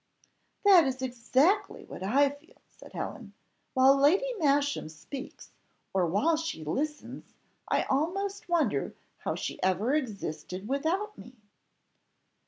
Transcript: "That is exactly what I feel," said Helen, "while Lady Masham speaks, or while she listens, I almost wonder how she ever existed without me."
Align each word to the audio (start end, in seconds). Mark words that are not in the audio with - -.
"That 0.65 0.85
is 0.87 1.03
exactly 1.03 1.83
what 1.85 2.01
I 2.01 2.31
feel," 2.31 2.59
said 2.71 2.93
Helen, 2.93 3.35
"while 3.75 3.95
Lady 3.95 4.33
Masham 4.39 4.89
speaks, 4.89 5.51
or 5.93 6.07
while 6.07 6.35
she 6.37 6.63
listens, 6.65 7.35
I 7.67 7.83
almost 7.83 8.49
wonder 8.49 8.95
how 9.19 9.35
she 9.35 9.61
ever 9.61 9.93
existed 9.93 10.67
without 10.67 11.19
me." 11.19 11.33